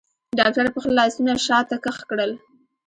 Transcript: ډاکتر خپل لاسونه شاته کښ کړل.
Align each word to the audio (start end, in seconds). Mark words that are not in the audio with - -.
ډاکتر 0.39 0.65
خپل 0.71 0.91
لاسونه 0.99 1.31
شاته 1.45 1.75
کښ 1.83 1.97
کړل. 2.09 2.31